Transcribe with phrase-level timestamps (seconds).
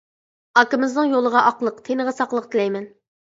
[0.59, 2.89] ئاكىمىزنىڭ يولىغا ئاقلىق تىنىغا ساقلىق تىلەيمەن!